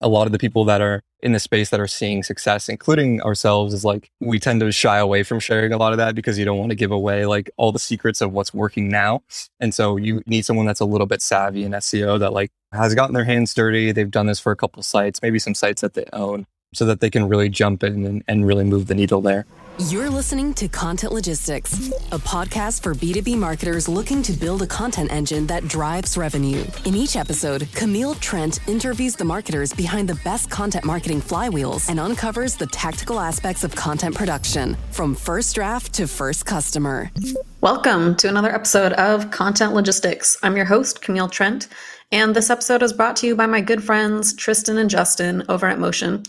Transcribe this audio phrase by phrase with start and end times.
[0.00, 3.20] a lot of the people that are in the space that are seeing success, including
[3.22, 6.38] ourselves, is like we tend to shy away from sharing a lot of that because
[6.38, 9.22] you don't want to give away like all the secrets of what's working now.
[9.58, 12.94] And so you need someone that's a little bit savvy in SEO that like has
[12.94, 13.92] gotten their hands dirty.
[13.92, 17.00] They've done this for a couple sites, maybe some sites that they own, so that
[17.00, 19.46] they can really jump in and, and really move the needle there.
[19.78, 25.12] You're listening to Content Logistics, a podcast for B2B marketers looking to build a content
[25.12, 26.64] engine that drives revenue.
[26.86, 32.00] In each episode, Camille Trent interviews the marketers behind the best content marketing flywheels and
[32.00, 37.10] uncovers the tactical aspects of content production from first draft to first customer.
[37.60, 40.38] Welcome to another episode of Content Logistics.
[40.42, 41.68] I'm your host, Camille Trent,
[42.10, 45.66] and this episode is brought to you by my good friends Tristan and Justin over
[45.66, 46.22] at Motion.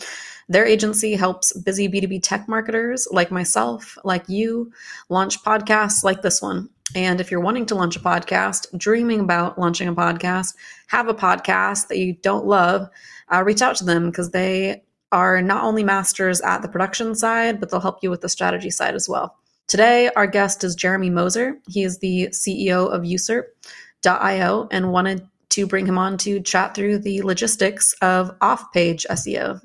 [0.49, 4.71] Their agency helps busy B2B tech marketers like myself, like you,
[5.09, 6.69] launch podcasts like this one.
[6.95, 10.55] And if you're wanting to launch a podcast, dreaming about launching a podcast,
[10.87, 12.89] have a podcast that you don't love,
[13.31, 17.59] uh, reach out to them because they are not only masters at the production side,
[17.59, 19.37] but they'll help you with the strategy side as well.
[19.67, 21.57] Today, our guest is Jeremy Moser.
[21.67, 26.99] He is the CEO of uSERP.io and wanted to bring him on to chat through
[26.99, 29.59] the logistics of off page SEO.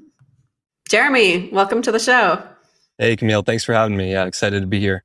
[0.93, 2.47] Jeremy, welcome to the show.
[2.98, 3.41] Hey, Camille.
[3.41, 4.12] Thanks for having me.
[4.12, 5.05] Yeah, excited to be here.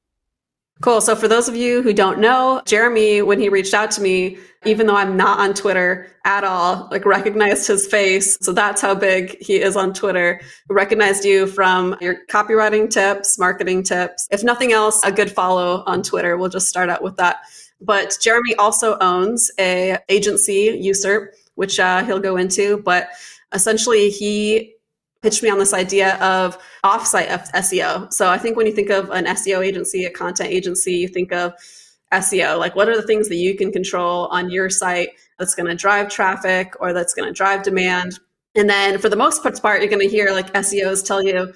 [0.81, 0.99] Cool.
[0.99, 4.37] So, for those of you who don't know, Jeremy, when he reached out to me,
[4.65, 8.37] even though I'm not on Twitter at all, like recognized his face.
[8.41, 10.41] So, that's how big he is on Twitter.
[10.67, 14.27] Recognized you from your copywriting tips, marketing tips.
[14.29, 16.35] If nothing else, a good follow on Twitter.
[16.35, 17.37] We'll just start out with that.
[17.79, 22.79] But Jeremy also owns a agency, uSERP, which uh, he'll go into.
[22.79, 23.07] But
[23.53, 24.73] essentially, he
[25.21, 28.11] pitched me on this idea of offsite SEO.
[28.13, 31.31] So I think when you think of an SEO agency, a content agency, you think
[31.33, 31.53] of
[32.13, 32.57] SEO.
[32.57, 35.75] Like, what are the things that you can control on your site that's going to
[35.75, 38.19] drive traffic or that's going to drive demand?
[38.55, 41.53] And then for the most part, you're going to hear like SEOs tell you,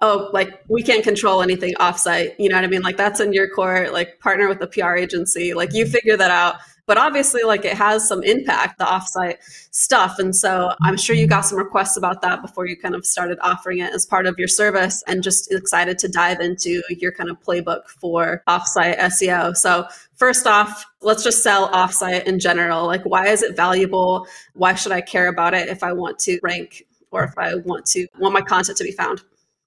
[0.00, 2.34] oh, like we can't control anything offsite.
[2.38, 2.82] You know what I mean?
[2.82, 6.30] Like, that's in your court, like partner with a PR agency, like you figure that
[6.30, 6.56] out
[6.86, 9.36] but obviously like it has some impact the offsite
[9.70, 13.04] stuff and so i'm sure you got some requests about that before you kind of
[13.04, 17.12] started offering it as part of your service and just excited to dive into your
[17.12, 19.86] kind of playbook for offsite seo so
[20.16, 22.86] first off let's just sell offsite in general.
[22.86, 24.26] Like why is it valuable?
[24.54, 27.86] Why should i care about it if i want to rank or if i want
[27.86, 29.22] to want my content to be found?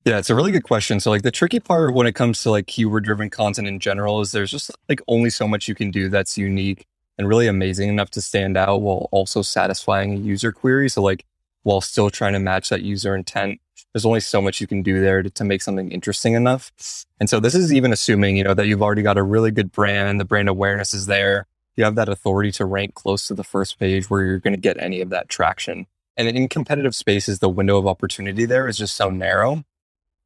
[0.05, 0.99] Yeah, it's a really good question.
[0.99, 4.21] So like the tricky part when it comes to like keyword driven content in general
[4.21, 6.85] is there's just like only so much you can do that's unique
[7.17, 10.89] and really amazing enough to stand out while also satisfying a user query.
[10.89, 11.25] So like
[11.63, 13.59] while still trying to match that user intent,
[13.93, 16.71] there's only so much you can do there to, to make something interesting enough.
[17.19, 19.71] And so this is even assuming, you know, that you've already got a really good
[19.71, 21.47] brand, the brand awareness is there.
[21.75, 24.59] You have that authority to rank close to the first page where you're going to
[24.59, 25.87] get any of that traction.
[26.15, 29.63] And in competitive spaces, the window of opportunity there is just so narrow.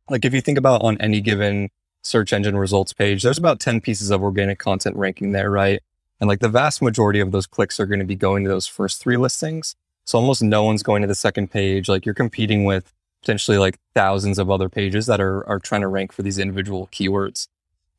[0.10, 1.70] Like if you think about on any given
[2.04, 5.82] search engine results page, there's about 10 pieces of organic content ranking there, right?
[6.22, 8.68] And like the vast majority of those clicks are going to be going to those
[8.68, 9.76] first three listings.
[10.06, 11.90] So almost no one's going to the second page.
[11.90, 12.94] Like you're competing with
[13.24, 16.88] potentially like thousands of other pages that are, are trying to rank for these individual
[16.92, 17.48] keywords.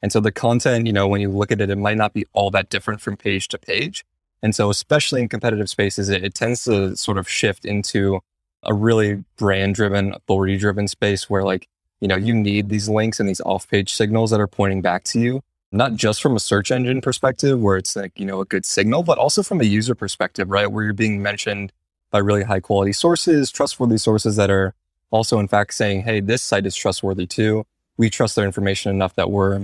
[0.00, 2.24] And so the content, you know, when you look at it, it might not be
[2.32, 4.04] all that different from page to page.
[4.40, 8.20] And so especially in competitive spaces, it, it tends to sort of shift into
[8.62, 11.68] a really brand driven, authority driven space where like,
[12.00, 15.02] you know, you need these links and these off page signals that are pointing back
[15.04, 18.44] to you not just from a search engine perspective where it's like, you know, a
[18.44, 20.70] good signal, but also from a user perspective, right?
[20.70, 21.72] Where you're being mentioned
[22.10, 24.74] by really high quality sources, trustworthy sources that are
[25.10, 27.64] also in fact saying, Hey, this site is trustworthy too.
[27.96, 29.60] We trust their information enough that we're,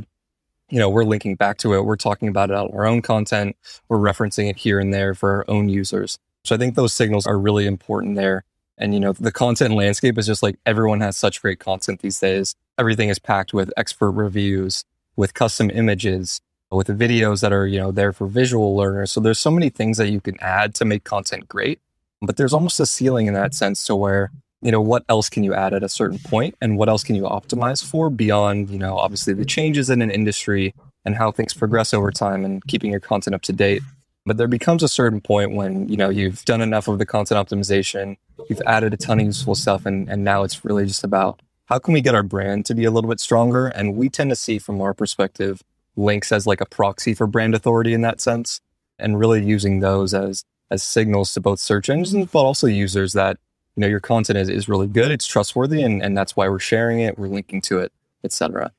[0.70, 1.84] you know, we're linking back to it.
[1.84, 3.56] We're talking about it on our own content.
[3.88, 6.18] We're referencing it here and there for our own users.
[6.44, 8.44] So I think those signals are really important there.
[8.78, 12.20] And, you know, the content landscape is just like everyone has such great content these
[12.20, 12.54] days.
[12.78, 14.84] Everything is packed with expert reviews,
[15.18, 16.40] with custom images,
[16.70, 19.10] with videos that are, you know, there for visual learners.
[19.10, 21.80] So there's so many things that you can add to make content great.
[22.22, 24.30] But there's almost a ceiling in that sense to where,
[24.62, 27.16] you know, what else can you add at a certain point and what else can
[27.16, 30.72] you optimize for beyond, you know, obviously the changes in an industry
[31.04, 33.82] and how things progress over time and keeping your content up to date.
[34.24, 37.44] But there becomes a certain point when, you know, you've done enough of the content
[37.44, 38.18] optimization,
[38.48, 41.78] you've added a ton of useful stuff, and, and now it's really just about how
[41.78, 43.66] can we get our brand to be a little bit stronger?
[43.66, 45.62] And we tend to see from our perspective,
[45.96, 48.60] links as like a proxy for brand authority in that sense,
[48.98, 53.38] and really using those as as signals to both search engines, but also users that,
[53.74, 56.58] you know, your content is, is really good, it's trustworthy, and, and that's why we're
[56.58, 57.90] sharing it, we're linking to it,
[58.22, 58.70] etc.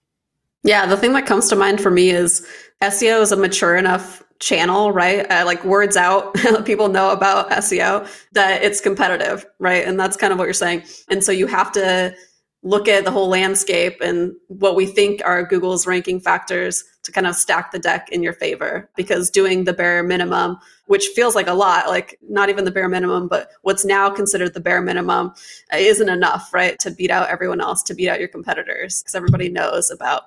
[0.61, 2.45] Yeah, the thing that comes to mind for me is
[2.83, 5.29] SEO is a mature enough channel, right?
[5.31, 6.33] Uh, like words out,
[6.65, 9.83] people know about SEO, that it's competitive, right?
[9.85, 10.83] And that's kind of what you're saying.
[11.09, 12.15] And so you have to
[12.61, 17.25] look at the whole landscape and what we think are Google's ranking factors to kind
[17.25, 18.89] of stack the deck in your favor.
[18.97, 20.57] Because doing the bare minimum
[20.89, 24.55] which feels like a lot like not even the bare minimum but what's now considered
[24.55, 25.31] the bare minimum
[25.71, 29.13] uh, isn't enough right to beat out everyone else to beat out your competitors because
[29.13, 30.23] everybody knows about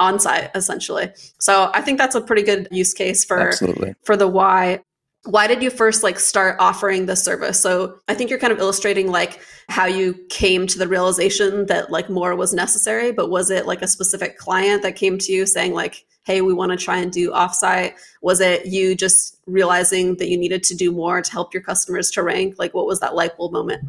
[0.00, 1.12] on-site essentially.
[1.38, 3.94] So i think that's a pretty good use case for Absolutely.
[4.04, 4.80] for the why
[5.26, 8.58] why did you first like start offering this service so i think you're kind of
[8.58, 13.50] illustrating like how you came to the realization that like more was necessary but was
[13.50, 16.76] it like a specific client that came to you saying like hey we want to
[16.76, 21.22] try and do offsite was it you just realizing that you needed to do more
[21.22, 23.82] to help your customers to rank like what was that light bulb moment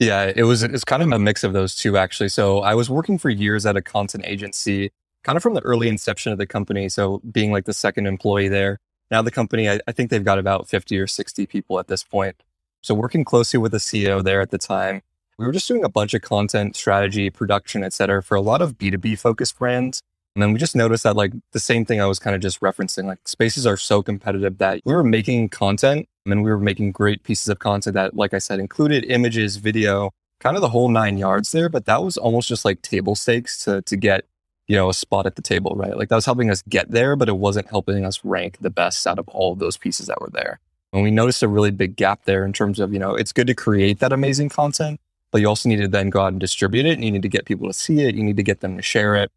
[0.00, 2.30] Yeah, it was it's kind of a mix of those two actually.
[2.30, 4.92] So I was working for years at a content agency,
[5.24, 6.88] kind of from the early inception of the company.
[6.88, 8.80] So being like the second employee there.
[9.10, 12.02] Now the company, I, I think they've got about 50 or 60 people at this
[12.02, 12.36] point.
[12.82, 15.02] So working closely with the CEO there at the time,
[15.38, 18.62] we were just doing a bunch of content strategy, production, et cetera, for a lot
[18.62, 20.02] of B2B focused brands.
[20.34, 22.60] And then we just noticed that like the same thing I was kind of just
[22.60, 26.92] referencing, like spaces are so competitive that we were making content and we were making
[26.92, 30.88] great pieces of content that, like I said, included images, video, kind of the whole
[30.88, 31.68] nine yards there.
[31.68, 34.26] But that was almost just like table stakes to, to get,
[34.70, 35.96] you know, a spot at the table, right?
[35.96, 39.04] Like that was helping us get there, but it wasn't helping us rank the best
[39.04, 40.60] out of all of those pieces that were there.
[40.92, 43.48] And we noticed a really big gap there in terms of, you know, it's good
[43.48, 45.00] to create that amazing content,
[45.32, 47.28] but you also need to then go out and distribute it and you need to
[47.28, 48.14] get people to see it.
[48.14, 49.32] You need to get them to share it.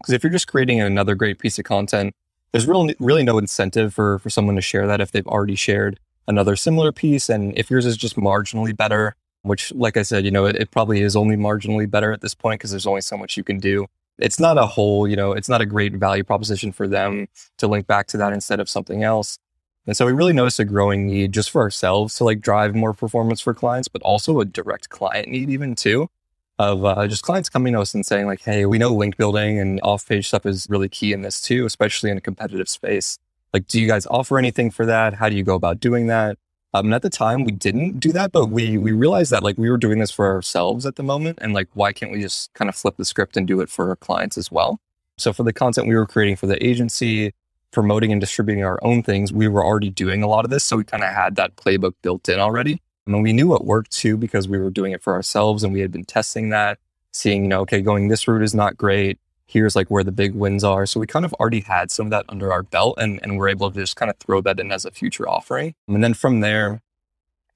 [0.00, 2.14] Because if you're just creating another great piece of content,
[2.52, 5.98] there's really, really no incentive for, for someone to share that if they've already shared
[6.26, 7.30] another similar piece.
[7.30, 10.70] And if yours is just marginally better, which, like I said, you know, it, it
[10.70, 13.58] probably is only marginally better at this point because there's only so much you can
[13.58, 13.86] do.
[14.18, 17.28] It's not a whole, you know, it's not a great value proposition for them
[17.58, 19.38] to link back to that instead of something else.
[19.86, 22.92] And so we really noticed a growing need just for ourselves to like drive more
[22.92, 26.10] performance for clients, but also a direct client need even too
[26.58, 29.58] of uh, just clients coming to us and saying like, Hey, we know link building
[29.60, 33.18] and off page stuff is really key in this too, especially in a competitive space.
[33.54, 35.14] Like, do you guys offer anything for that?
[35.14, 36.36] How do you go about doing that?
[36.74, 39.56] Um, and at the time we didn't do that, but we, we realized that like
[39.56, 41.38] we were doing this for ourselves at the moment.
[41.40, 43.88] And like, why can't we just kind of flip the script and do it for
[43.88, 44.80] our clients as well?
[45.16, 47.32] So for the content we were creating for the agency,
[47.70, 50.64] promoting and distributing our own things, we were already doing a lot of this.
[50.64, 52.80] So we kind of had that playbook built in already.
[53.06, 55.80] And we knew it worked too because we were doing it for ourselves and we
[55.80, 56.78] had been testing that,
[57.12, 59.18] seeing, you know, okay, going this route is not great.
[59.48, 60.84] Here's like where the big wins are.
[60.84, 63.48] So we kind of already had some of that under our belt and, and we're
[63.48, 65.74] able to just kind of throw that in as a future offering.
[65.88, 66.82] And then from there,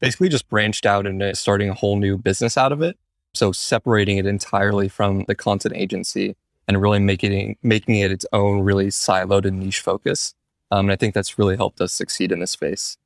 [0.00, 2.98] basically just branched out into starting a whole new business out of it.
[3.34, 6.34] So separating it entirely from the content agency
[6.66, 10.34] and really making making it its own really siloed and niche focus.
[10.70, 12.96] Um, and I think that's really helped us succeed in this space.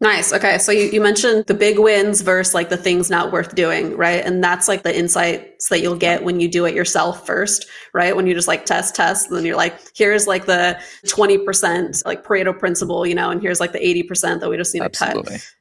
[0.00, 0.32] Nice.
[0.32, 0.58] Okay.
[0.58, 4.24] So you, you mentioned the big wins versus like the things not worth doing, right?
[4.24, 8.14] And that's like the insights that you'll get when you do it yourself first, right?
[8.14, 12.24] When you just like test, test, and then you're like, here's like the 20% like
[12.24, 15.22] Pareto principle, you know, and here's like the 80% that we just need Absolutely.
[15.22, 15.54] to cut.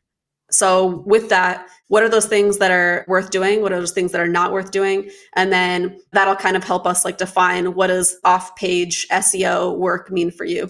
[0.50, 3.62] So with that, what are those things that are worth doing?
[3.62, 5.10] What are those things that are not worth doing?
[5.36, 10.12] And then that'll kind of help us like define what does off page SEO work
[10.12, 10.70] mean for you?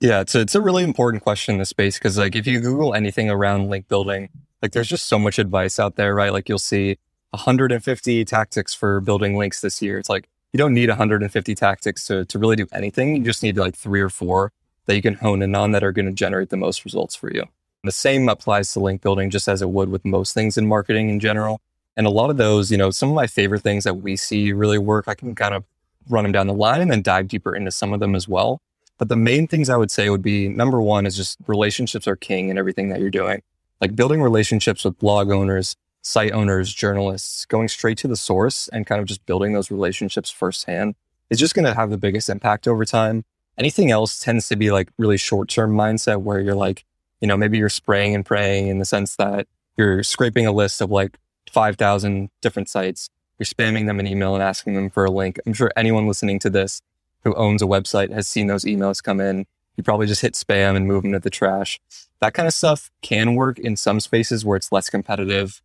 [0.00, 2.60] Yeah, it's a, it's a really important question in this space because like if you
[2.60, 4.30] Google anything around link building,
[4.62, 6.32] like there's just so much advice out there, right?
[6.32, 6.96] Like you'll see
[7.30, 9.98] 150 tactics for building links this year.
[9.98, 13.14] It's like you don't need 150 tactics to, to really do anything.
[13.14, 14.52] You just need like three or four
[14.86, 17.30] that you can hone in on that are going to generate the most results for
[17.30, 17.44] you.
[17.84, 21.10] The same applies to link building just as it would with most things in marketing
[21.10, 21.60] in general.
[21.96, 24.52] And a lot of those, you know, some of my favorite things that we see
[24.52, 25.64] really work, I can kind of
[26.08, 28.62] run them down the line and then dive deeper into some of them as well.
[29.00, 32.16] But the main things I would say would be number one is just relationships are
[32.16, 33.40] king in everything that you're doing.
[33.80, 38.86] Like building relationships with blog owners, site owners, journalists, going straight to the source and
[38.86, 40.96] kind of just building those relationships firsthand
[41.30, 43.24] is just going to have the biggest impact over time.
[43.56, 46.84] Anything else tends to be like really short term mindset where you're like,
[47.22, 50.82] you know, maybe you're spraying and praying in the sense that you're scraping a list
[50.82, 51.16] of like
[51.50, 53.08] 5,000 different sites.
[53.38, 55.40] You're spamming them an email and asking them for a link.
[55.46, 56.82] I'm sure anyone listening to this
[57.24, 59.46] who owns a website has seen those emails come in.
[59.76, 61.80] You probably just hit spam and move them to the trash.
[62.20, 65.62] That kind of stuff can work in some spaces where it's less competitive.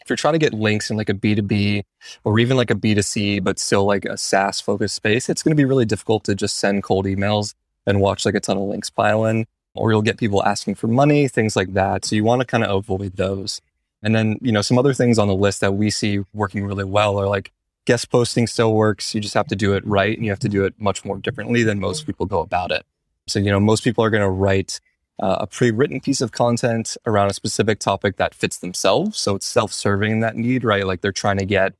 [0.00, 1.82] If you're trying to get links in like a B2B
[2.24, 5.60] or even like a B2C, but still like a SaaS focused space, it's going to
[5.60, 7.54] be really difficult to just send cold emails
[7.86, 10.86] and watch like a ton of links pile in, or you'll get people asking for
[10.86, 12.04] money, things like that.
[12.04, 13.60] So you want to kind of avoid those.
[14.02, 16.84] And then, you know, some other things on the list that we see working really
[16.84, 17.52] well are like
[17.86, 19.14] guest posting still works.
[19.14, 21.16] You just have to do it right and you have to do it much more
[21.18, 22.84] differently than most people go about it.
[23.26, 24.80] So, you know, most people are going to write
[25.18, 29.18] uh, a pre-written piece of content around a specific topic that fits themselves.
[29.18, 30.86] So it's self-serving that need, right?
[30.86, 31.72] Like they're trying to get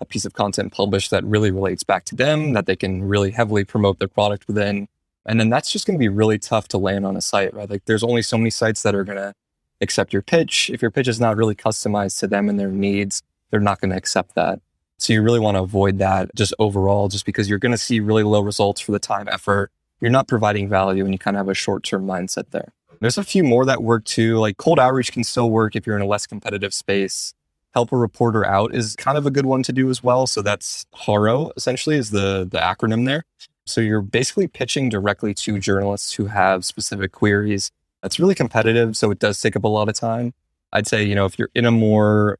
[0.00, 3.32] a piece of content published that really relates back to them, that they can really
[3.32, 4.88] heavily promote their product within.
[5.26, 7.68] And then that's just going to be really tough to land on a site, right?
[7.68, 9.34] Like there's only so many sites that are going to
[9.80, 10.70] accept your pitch.
[10.70, 13.90] If your pitch is not really customized to them and their needs, they're not going
[13.90, 14.60] to accept that.
[14.98, 18.00] So you really want to avoid that just overall, just because you're going to see
[18.00, 19.70] really low results for the time effort.
[20.00, 22.72] You're not providing value and you kind of have a short term mindset there.
[23.00, 24.38] There's a few more that work too.
[24.38, 27.34] Like cold outreach can still work if you're in a less competitive space.
[27.74, 30.26] Help a reporter out is kind of a good one to do as well.
[30.26, 33.24] So that's HARO essentially is the, the acronym there.
[33.66, 37.70] So you're basically pitching directly to journalists who have specific queries.
[38.02, 38.96] That's really competitive.
[38.96, 40.34] So it does take up a lot of time.
[40.72, 42.38] I'd say, you know, if you're in a more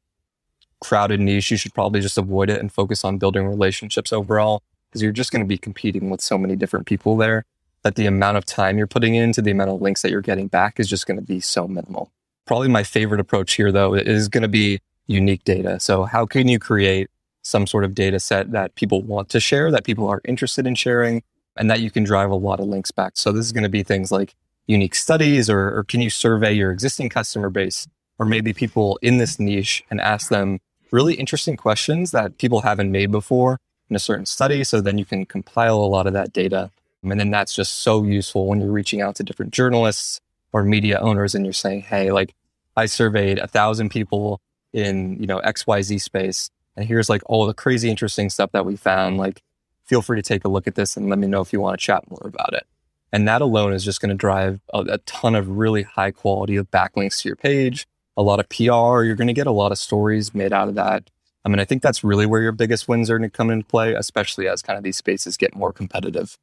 [0.85, 5.01] crowded niche, you should probably just avoid it and focus on building relationships overall because
[5.01, 7.43] you're just going to be competing with so many different people there
[7.81, 10.47] that the amount of time you're putting into the amount of links that you're getting
[10.47, 12.11] back is just going to be so minimal.
[12.45, 15.79] Probably my favorite approach here though is going to be unique data.
[15.79, 17.09] So how can you create
[17.41, 20.75] some sort of data set that people want to share, that people are interested in
[20.75, 21.21] sharing,
[21.57, 23.13] and that you can drive a lot of links back.
[23.15, 24.35] So this is going to be things like
[24.67, 27.87] unique studies or, or can you survey your existing customer base
[28.17, 30.59] or maybe people in this niche and ask them
[30.91, 34.63] really interesting questions that people haven't made before in a certain study.
[34.63, 36.71] So then you can compile a lot of that data.
[37.03, 40.19] And then that's just so useful when you're reaching out to different journalists
[40.51, 42.33] or media owners and you're saying, Hey, like
[42.75, 44.41] I surveyed a thousand people
[44.73, 46.49] in, you know, XYZ space.
[46.75, 49.17] And here's like all the crazy interesting stuff that we found.
[49.17, 49.41] Like,
[49.85, 51.79] feel free to take a look at this and let me know if you want
[51.79, 52.65] to chat more about it.
[53.11, 56.57] And that alone is just going to drive a, a ton of really high quality
[56.57, 57.87] of backlinks to your page,
[58.17, 59.03] a lot of PR.
[59.03, 61.09] You're going to get a lot of stories made out of that.
[61.43, 63.65] I mean, I think that's really where your biggest wins are going to come into
[63.65, 66.37] play, especially as kind of these spaces get more competitive.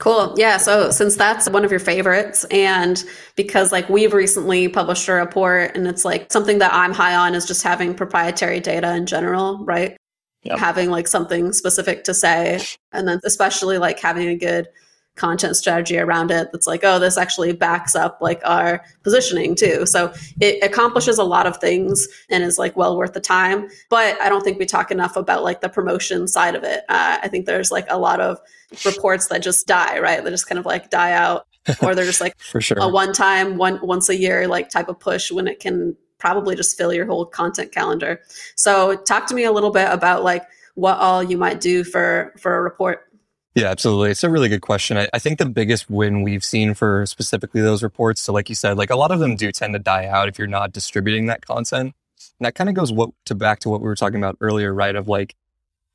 [0.00, 0.34] Cool.
[0.38, 0.56] Yeah.
[0.56, 3.04] So since that's one of your favorites and
[3.36, 7.34] because like we've recently published a report and it's like something that I'm high on
[7.34, 9.94] is just having proprietary data in general, right?
[10.44, 10.58] Yep.
[10.58, 14.66] Having like something specific to say and then especially like having a good
[15.14, 19.84] content strategy around it that's like, oh, this actually backs up like our positioning too.
[19.84, 23.68] So it accomplishes a lot of things and is like well worth the time.
[23.90, 26.84] But I don't think we talk enough about like the promotion side of it.
[26.88, 28.38] Uh, I think there's like a lot of
[28.86, 30.24] reports that just die, right?
[30.24, 31.46] They just kind of like die out.
[31.80, 34.88] or they're just like for sure a one time one once a year like type
[34.88, 38.20] of push when it can probably just fill your whole content calendar
[38.56, 40.42] so talk to me a little bit about like
[40.74, 43.11] what all you might do for for a report
[43.54, 44.10] yeah, absolutely.
[44.10, 44.96] It's a really good question.
[44.96, 48.54] I, I, think the biggest win we've seen for specifically those reports, so like you
[48.54, 51.26] said, like a lot of them do tend to die out if you're not distributing
[51.26, 51.94] that content.
[52.38, 54.72] And that kind of goes what to back to what we were talking about earlier,
[54.72, 54.96] right?
[54.96, 55.34] Of like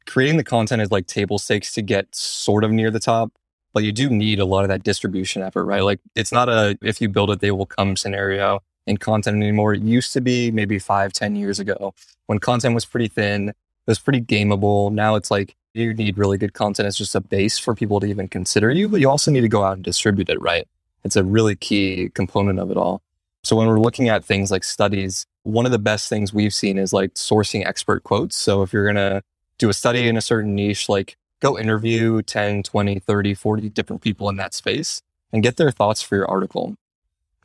[0.06, 3.32] creating the content is like table stakes to get sort of near the top,
[3.74, 5.84] but you do need a lot of that distribution effort, right?
[5.84, 9.74] Like it's not a if you build it, they will come scenario in content anymore.
[9.74, 11.94] It used to be maybe five, ten years ago
[12.28, 13.56] when content was pretty thin, it
[13.88, 14.92] was pretty gameable.
[14.92, 18.08] Now it's like you need really good content as just a base for people to
[18.08, 20.68] even consider you, but you also need to go out and distribute it, right?
[21.04, 23.02] It's a really key component of it all.
[23.44, 26.78] So when we're looking at things like studies, one of the best things we've seen
[26.78, 28.36] is like sourcing expert quotes.
[28.36, 29.22] So if you're going to
[29.58, 34.02] do a study in a certain niche, like go interview 10, 20, 30, 40 different
[34.02, 36.76] people in that space and get their thoughts for your article.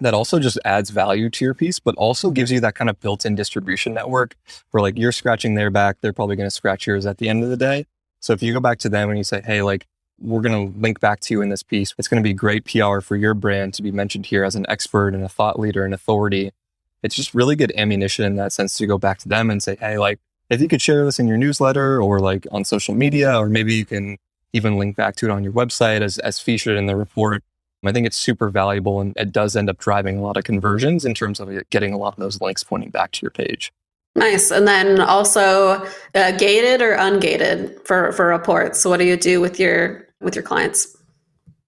[0.00, 2.98] That also just adds value to your piece, but also gives you that kind of
[2.98, 4.34] built in distribution network
[4.72, 5.98] where like you're scratching their back.
[6.00, 7.86] They're probably going to scratch yours at the end of the day.
[8.22, 9.86] So if you go back to them and you say, Hey, like,
[10.18, 11.94] we're going to link back to you in this piece.
[11.98, 14.64] It's going to be great PR for your brand to be mentioned here as an
[14.68, 16.52] expert and a thought leader and authority.
[17.02, 19.76] It's just really good ammunition in that sense to go back to them and say,
[19.76, 23.36] Hey, like, if you could share this in your newsletter or like on social media,
[23.36, 24.18] or maybe you can
[24.52, 27.42] even link back to it on your website as, as featured in the report.
[27.84, 31.04] I think it's super valuable and it does end up driving a lot of conversions
[31.04, 33.72] in terms of getting a lot of those links pointing back to your page.
[34.14, 34.50] Nice.
[34.50, 38.80] And then also uh, gated or ungated for for reports.
[38.80, 40.96] So what do you do with your with your clients?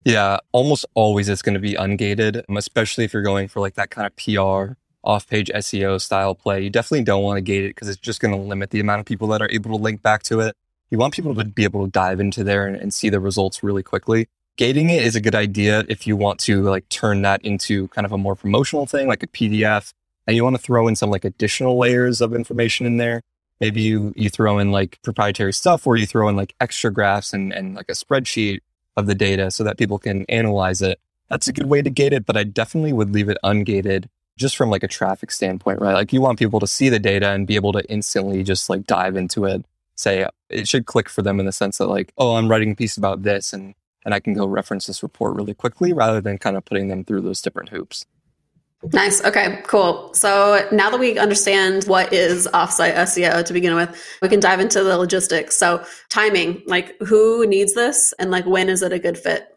[0.04, 3.74] Yeah, almost always it's going to be ungated, um, especially if you're going for like
[3.74, 6.62] that kind of PR off-page SEO style play.
[6.62, 9.00] You definitely don't want to gate it because it's just going to limit the amount
[9.00, 10.56] of people that are able to link back to it.
[10.90, 13.62] You want people to be able to dive into there and, and see the results
[13.62, 14.28] really quickly.
[14.56, 18.04] Gating it is a good idea if you want to like turn that into kind
[18.04, 19.92] of a more promotional thing, like a PDF
[20.26, 23.22] and you want to throw in some like additional layers of information in there.
[23.60, 27.32] Maybe you, you throw in like proprietary stuff or you throw in like extra graphs
[27.32, 28.60] and, and like a spreadsheet
[28.96, 31.00] of the data so that people can analyze it.
[31.28, 34.56] That's a good way to gate it, but I definitely would leave it ungated just
[34.56, 35.94] from like a traffic standpoint, right?
[35.94, 38.86] Like you want people to see the data and be able to instantly just like
[38.86, 39.64] dive into it.
[39.94, 42.74] Say it should click for them in the sense that like, oh, I'm writing a
[42.74, 46.36] piece about this and and I can go reference this report really quickly rather than
[46.36, 48.04] kind of putting them through those different hoops.
[48.92, 49.24] Nice.
[49.24, 50.12] Okay, cool.
[50.14, 54.60] So now that we understand what is offsite SEO to begin with, we can dive
[54.60, 55.56] into the logistics.
[55.56, 59.56] So, timing, like who needs this and like when is it a good fit?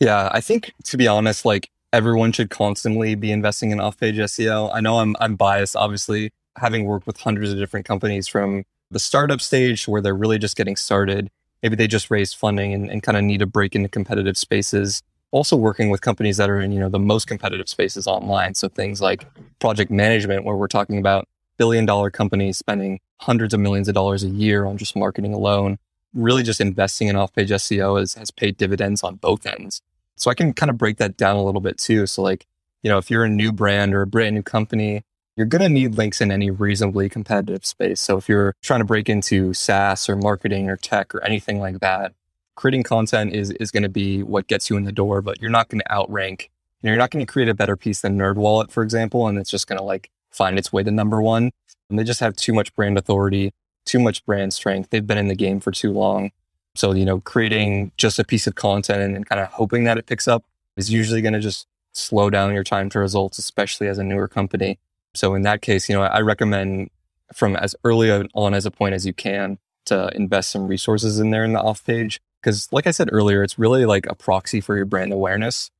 [0.00, 4.70] Yeah, I think to be honest, like everyone should constantly be investing in off-page SEO.
[4.72, 8.98] I know I'm I'm biased obviously having worked with hundreds of different companies from the
[8.98, 11.28] startup stage where they're really just getting started.
[11.62, 15.02] Maybe they just raised funding and, and kind of need a break into competitive spaces
[15.30, 18.54] also working with companies that are in you know the most competitive spaces online.
[18.54, 19.26] So things like
[19.58, 21.26] project management where we're talking about
[21.58, 25.78] billion dollar companies spending hundreds of millions of dollars a year on just marketing alone.
[26.14, 29.82] Really just investing in off-page seo has, has paid dividends on both ends.
[30.16, 32.06] So i can kind of break that down a little bit too.
[32.06, 32.46] So like
[32.82, 35.02] you know if you're a new brand or a brand new company
[35.36, 38.00] you're going to need links in any reasonably competitive space.
[38.00, 41.78] So if you're trying to break into saas or marketing or tech or anything like
[41.78, 42.12] that
[42.58, 45.48] creating content is is going to be what gets you in the door, but you're
[45.48, 46.50] not going to outrank.
[46.82, 49.38] You know, you're not going to create a better piece than NerdWallet, for example, and
[49.38, 51.52] it's just going to like find its way to number one.
[51.88, 53.52] And they just have too much brand authority,
[53.84, 54.90] too much brand strength.
[54.90, 56.32] They've been in the game for too long.
[56.74, 59.96] So, you know, creating just a piece of content and, and kind of hoping that
[59.96, 60.44] it picks up
[60.76, 64.26] is usually going to just slow down your time to results, especially as a newer
[64.26, 64.80] company.
[65.14, 66.90] So in that case, you know, I recommend
[67.32, 71.30] from as early on as a point as you can to invest some resources in
[71.30, 72.20] there in the off page.
[72.40, 75.70] Because, like I said earlier, it's really like a proxy for your brand awareness.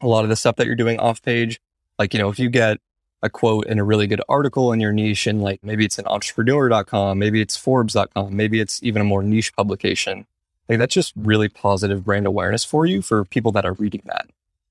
[0.00, 1.60] A lot of the stuff that you're doing off page,
[1.98, 2.78] like, you know, if you get
[3.22, 6.06] a quote in a really good article in your niche, and like maybe it's an
[6.06, 10.26] entrepreneur.com, maybe it's Forbes.com, maybe it's even a more niche publication,
[10.68, 14.26] like that's just really positive brand awareness for you for people that are reading that.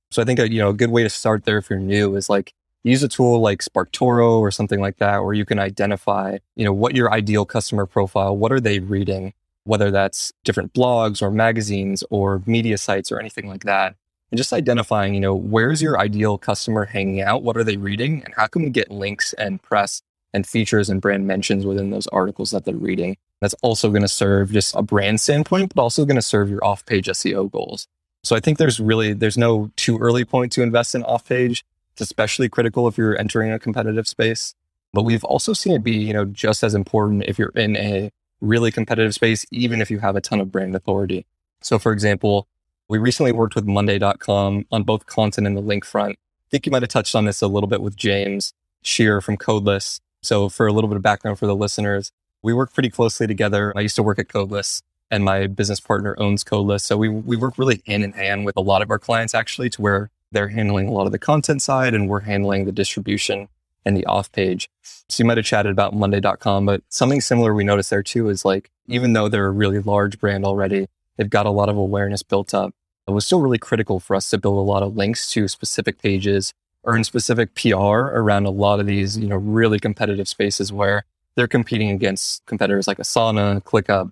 [0.09, 2.15] So I think, a, you know, a good way to start there if you're new
[2.17, 6.39] is like use a tool like SparkToro or something like that, where you can identify,
[6.55, 9.33] you know, what your ideal customer profile, what are they reading?
[9.63, 13.95] Whether that's different blogs or magazines or media sites or anything like that.
[14.31, 17.43] And just identifying, you know, where's your ideal customer hanging out?
[17.43, 18.23] What are they reading?
[18.23, 20.01] And how can we get links and press
[20.33, 23.17] and features and brand mentions within those articles that they're reading?
[23.41, 26.63] That's also going to serve just a brand standpoint, but also going to serve your
[26.63, 27.87] off page SEO goals.
[28.23, 31.65] So I think there's really, there's no too early point to invest in off page.
[31.93, 34.53] It's especially critical if you're entering a competitive space.
[34.93, 38.11] But we've also seen it be, you know, just as important if you're in a
[38.41, 41.25] really competitive space, even if you have a ton of brand authority.
[41.61, 42.47] So, for example,
[42.89, 46.13] we recently worked with Monday.com on both content and the link front.
[46.13, 49.37] I think you might have touched on this a little bit with James Shear from
[49.37, 50.01] Codeless.
[50.21, 53.71] So, for a little bit of background for the listeners, we work pretty closely together.
[53.75, 56.81] I used to work at Codeless and my business partner owns Codeless.
[56.81, 59.81] So we, we work really in hand with a lot of our clients actually to
[59.81, 63.49] where they're handling a lot of the content side and we're handling the distribution
[63.85, 64.69] and the off page.
[64.81, 68.45] So you might have chatted about Monday.com, but something similar we noticed there too is
[68.45, 72.23] like, even though they're a really large brand already, they've got a lot of awareness
[72.23, 72.73] built up.
[73.07, 76.01] It was still really critical for us to build a lot of links to specific
[76.01, 76.53] pages,
[76.85, 81.03] earn specific PR around a lot of these, you know, really competitive spaces where
[81.35, 84.11] they're competing against competitors like Asana, ClickUp,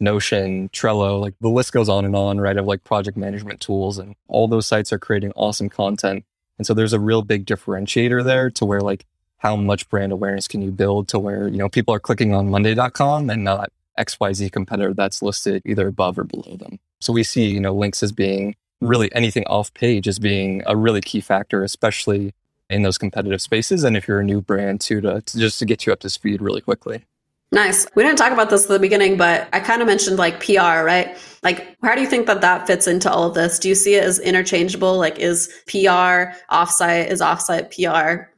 [0.00, 2.56] Notion, Trello, like the list goes on and on, right?
[2.56, 6.24] Of like project management tools and all those sites are creating awesome content.
[6.60, 9.06] And so there's a real big differentiator there to where like
[9.38, 12.50] how much brand awareness can you build to where, you know, people are clicking on
[12.50, 16.78] monday.com and not XYZ competitor that's listed either above or below them.
[17.00, 20.76] So we see, you know, links as being really anything off page as being a
[20.76, 22.34] really key factor, especially
[22.68, 23.82] in those competitive spaces.
[23.82, 26.10] And if you're a new brand too, to, to just to get you up to
[26.10, 27.06] speed really quickly.
[27.52, 27.86] Nice.
[27.96, 30.84] We didn't talk about this at the beginning, but I kind of mentioned like PR,
[30.84, 31.16] right?
[31.42, 33.58] Like, how do you think that that fits into all of this?
[33.58, 34.96] Do you see it as interchangeable?
[34.96, 38.30] Like, is PR offsite, is offsite PR?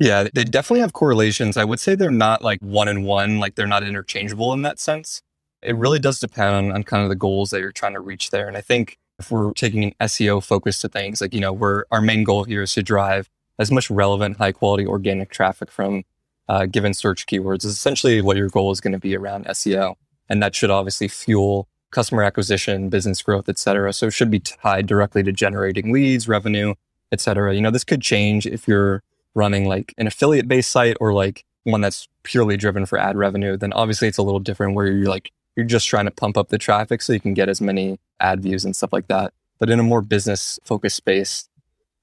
[0.00, 1.56] Yeah, they definitely have correlations.
[1.56, 4.80] I would say they're not like one and one, like they're not interchangeable in that
[4.80, 5.22] sense.
[5.62, 8.30] It really does depend on, on kind of the goals that you're trying to reach
[8.30, 8.48] there.
[8.48, 11.84] And I think if we're taking an SEO focus to things, like, you know, we're,
[11.90, 16.04] our main goal here is to drive as much relevant, high quality organic traffic from
[16.48, 19.96] uh, given search keywords is essentially what your goal is going to be around SEO.
[20.28, 23.92] And that should obviously fuel customer acquisition, business growth, et cetera.
[23.92, 26.74] So it should be tied directly to generating leads, revenue,
[27.12, 27.54] et cetera.
[27.54, 29.02] You know, this could change if you're
[29.34, 33.56] running like an affiliate based site or like one that's purely driven for ad revenue.
[33.56, 36.48] Then obviously it's a little different where you're like, you're just trying to pump up
[36.48, 39.32] the traffic so you can get as many ad views and stuff like that.
[39.58, 41.48] But in a more business focused space,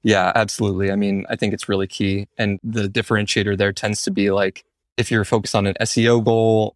[0.03, 0.91] yeah, absolutely.
[0.91, 2.27] I mean, I think it's really key.
[2.37, 4.65] And the differentiator there tends to be like
[4.97, 6.75] if you're focused on an SEO goal,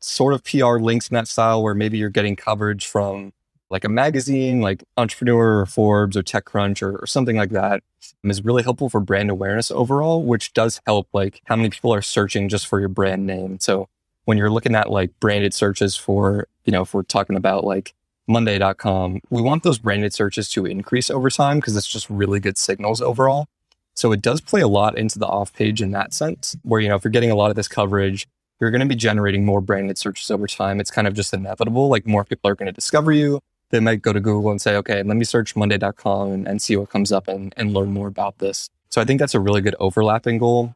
[0.00, 3.32] sort of PR links in that style where maybe you're getting coverage from
[3.68, 7.82] like a magazine like Entrepreneur or Forbes or TechCrunch or, or something like that
[8.24, 11.92] um, is really helpful for brand awareness overall, which does help like how many people
[11.92, 13.58] are searching just for your brand name.
[13.60, 13.88] So
[14.24, 17.94] when you're looking at like branded searches for, you know, if we're talking about like
[18.28, 22.58] Monday.com, we want those branded searches to increase over time because it's just really good
[22.58, 23.48] signals overall.
[23.94, 26.88] So it does play a lot into the off page in that sense, where, you
[26.88, 28.28] know, if you're getting a lot of this coverage,
[28.60, 30.78] you're going to be generating more branded searches over time.
[30.78, 31.88] It's kind of just inevitable.
[31.88, 33.40] Like more people are going to discover you.
[33.70, 36.76] They might go to Google and say, okay, let me search Monday.com and, and see
[36.76, 38.68] what comes up and, and learn more about this.
[38.90, 40.74] So I think that's a really good overlapping goal,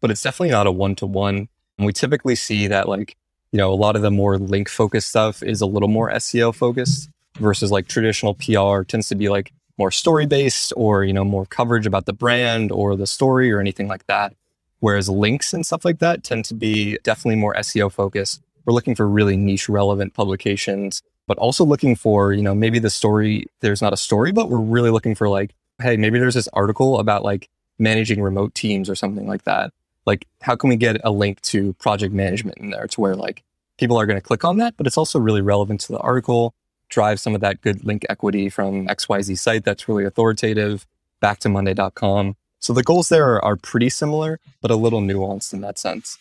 [0.00, 1.48] but it's definitely not a one to one.
[1.76, 3.16] And we typically see that like,
[3.52, 6.54] you know, a lot of the more link focused stuff is a little more SEO
[6.54, 7.08] focused
[7.38, 11.46] versus like traditional PR tends to be like more story based or, you know, more
[11.46, 14.34] coverage about the brand or the story or anything like that.
[14.80, 18.42] Whereas links and stuff like that tend to be definitely more SEO focused.
[18.64, 22.90] We're looking for really niche relevant publications, but also looking for, you know, maybe the
[22.90, 26.48] story, there's not a story, but we're really looking for like, hey, maybe there's this
[26.52, 29.72] article about like managing remote teams or something like that.
[30.08, 33.44] Like, how can we get a link to project management in there to where like
[33.76, 36.54] people are going to click on that, but it's also really relevant to the article,
[36.88, 40.86] drive some of that good link equity from XYZ site that's really authoritative
[41.20, 42.36] back to Monday.com.
[42.58, 46.16] So the goals there are, are pretty similar, but a little nuanced in that sense.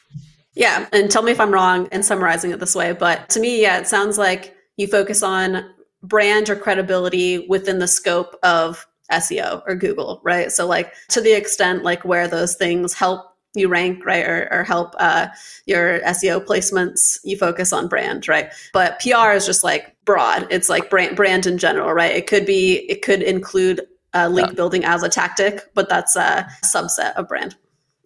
[0.54, 0.86] Yeah.
[0.92, 2.92] And tell me if I'm wrong in summarizing it this way.
[2.92, 5.64] But to me, yeah, it sounds like you focus on
[6.04, 10.52] brand or credibility within the scope of SEO or Google, right?
[10.52, 14.64] So, like, to the extent like where those things help you rank, right, or, or
[14.64, 15.28] help uh,
[15.66, 18.52] your SEO placements, you focus on brand, right?
[18.74, 20.48] But PR is just like broad.
[20.50, 22.16] It's like brand, brand in general, right?
[22.16, 23.82] It could be, it could include
[24.14, 24.54] uh, link yeah.
[24.54, 27.56] building as a tactic, but that's a subset of brand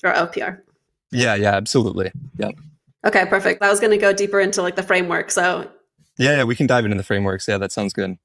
[0.03, 0.61] or of PR.
[1.11, 2.11] Yeah, yeah, absolutely.
[2.37, 2.51] Yeah.
[3.05, 3.61] Okay, perfect.
[3.61, 5.31] I was going to go deeper into like the framework.
[5.31, 5.69] So,
[6.17, 7.47] yeah, yeah, we can dive into the frameworks.
[7.47, 8.17] Yeah, that sounds good.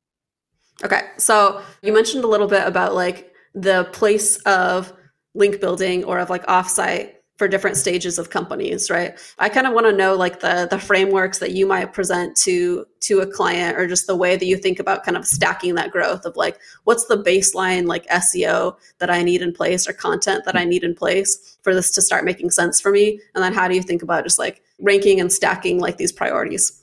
[0.84, 1.02] Okay.
[1.16, 4.92] So, you mentioned a little bit about like the place of
[5.34, 9.72] link building or of like offsite for different stages of companies right i kind of
[9.72, 13.76] want to know like the the frameworks that you might present to to a client
[13.78, 16.58] or just the way that you think about kind of stacking that growth of like
[16.84, 20.82] what's the baseline like seo that i need in place or content that i need
[20.82, 23.82] in place for this to start making sense for me and then how do you
[23.82, 26.82] think about just like ranking and stacking like these priorities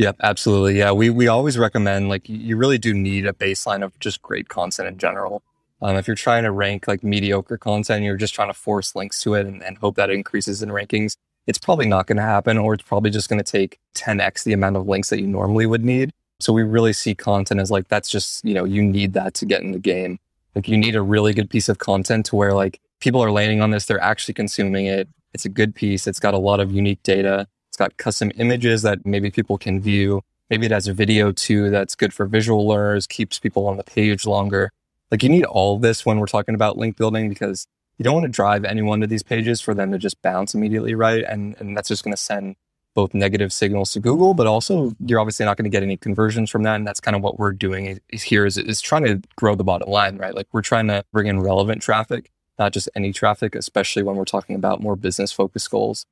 [0.00, 0.78] Yep, absolutely.
[0.78, 4.48] Yeah, we we always recommend like you really do need a baseline of just great
[4.48, 5.42] content in general.
[5.82, 9.22] Um, if you're trying to rank like mediocre content, you're just trying to force links
[9.22, 11.16] to it and, and hope that it increases in rankings.
[11.46, 14.52] It's probably not going to happen, or it's probably just going to take 10x the
[14.52, 16.12] amount of links that you normally would need.
[16.38, 19.46] So we really see content as like that's just you know you need that to
[19.46, 20.18] get in the game.
[20.54, 23.60] Like you need a really good piece of content to where like people are landing
[23.60, 25.08] on this, they're actually consuming it.
[25.32, 26.06] It's a good piece.
[26.06, 27.46] It's got a lot of unique data.
[27.68, 30.22] It's got custom images that maybe people can view.
[30.48, 33.84] Maybe it has a video too that's good for visual learners, keeps people on the
[33.84, 34.72] page longer.
[35.10, 37.66] Like you need all this when we're talking about link building because
[37.98, 40.94] you don't want to drive anyone to these pages for them to just bounce immediately,
[40.94, 41.24] right?
[41.24, 42.56] And and that's just going to send
[42.94, 46.50] both negative signals to Google, but also you're obviously not going to get any conversions
[46.50, 46.76] from that.
[46.76, 49.88] And that's kind of what we're doing here is, is trying to grow the bottom
[49.88, 50.34] line, right?
[50.34, 54.24] Like we're trying to bring in relevant traffic, not just any traffic, especially when we're
[54.24, 56.04] talking about more business focused goals.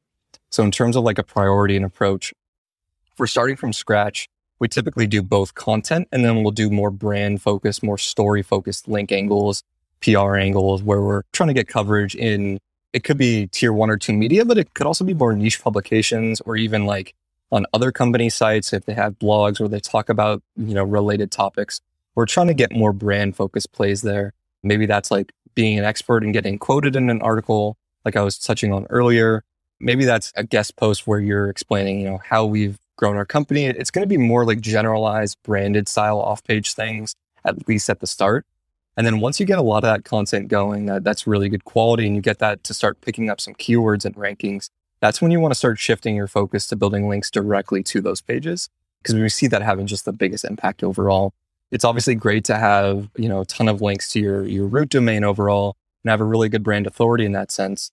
[0.50, 2.32] So in terms of like a priority and approach,
[3.18, 4.28] we're starting from scratch
[4.60, 8.88] we typically do both content and then we'll do more brand focused, more story focused
[8.88, 9.62] link angles,
[10.00, 12.58] PR angles where we're trying to get coverage in
[12.92, 15.62] it could be tier one or two media, but it could also be more niche
[15.62, 17.14] publications or even like
[17.50, 21.30] on other company sites if they have blogs where they talk about, you know, related
[21.30, 21.80] topics.
[22.14, 24.32] We're trying to get more brand focused plays there.
[24.62, 28.38] Maybe that's like being an expert and getting quoted in an article, like I was
[28.38, 29.44] touching on earlier.
[29.80, 33.64] Maybe that's a guest post where you're explaining, you know, how we've grown our company.
[33.64, 38.00] It's going to be more like generalized branded style off page things, at least at
[38.00, 38.44] the start.
[38.96, 41.64] And then once you get a lot of that content going, that, that's really good
[41.64, 44.68] quality, and you get that to start picking up some keywords and rankings,
[45.00, 48.20] that's when you want to start shifting your focus to building links directly to those
[48.20, 48.68] pages.
[49.00, 51.32] Because we see that having just the biggest impact overall.
[51.70, 54.88] It's obviously great to have, you know, a ton of links to your, your root
[54.88, 57.92] domain overall and have a really good brand authority in that sense.